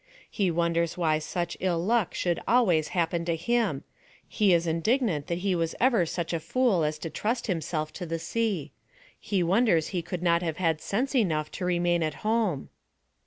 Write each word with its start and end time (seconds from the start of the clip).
He 0.31 0.49
wonders 0.49 0.97
why 0.97 1.19
such 1.19 1.55
ill 1.59 1.77
luck 1.77 2.15
should 2.15 2.39
always 2.47 2.87
happen 2.97 3.23
to 3.25 3.35
him; 3.35 3.83
he 4.27 4.51
is 4.51 4.65
indig 4.65 4.99
nant 4.99 5.27
that 5.27 5.37
he 5.45 5.53
was 5.53 5.75
ever 5.79 6.07
such 6.07 6.33
a 6.33 6.39
fool 6.39 6.83
as 6.83 6.97
to 6.97 7.11
trust 7.11 7.45
himself 7.45 7.93
to 7.93 8.07
the 8.07 8.17
sea; 8.17 8.71
he 9.19 9.43
wonders 9.43 9.89
he 9.89 10.01
could 10.01 10.23
not 10.23 10.41
have 10.41 10.57
had 10.57 10.81
sense 10.81 11.13
enough 11.13 11.51
to 11.51 11.65
remain 11.65 12.01
at 12.01 12.15
home. 12.25 12.69